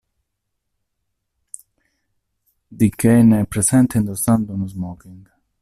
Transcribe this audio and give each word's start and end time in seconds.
D. 2.75 2.89
Kane 2.89 3.41
è 3.41 3.45
presente, 3.45 3.99
indossando 3.99 4.53
uno 4.53 4.65
smoking. 4.67 5.31